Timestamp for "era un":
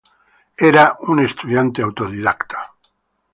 0.57-1.19